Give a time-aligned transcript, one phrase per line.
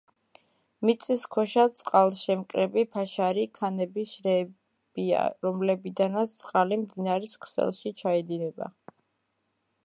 [0.89, 8.73] მიწისქვეშა წყალშემკრები ფაშარი ქანების შრეებია, რომლებიდანაც წყალი მდინარის ქსელში ჩაედინება.